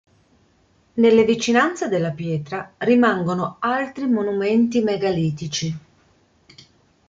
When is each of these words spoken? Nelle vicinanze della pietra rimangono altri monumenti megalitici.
Nelle 0.95 1.23
vicinanze 1.25 1.87
della 1.87 2.09
pietra 2.09 2.73
rimangono 2.79 3.57
altri 3.59 4.07
monumenti 4.07 4.81
megalitici. 4.81 5.77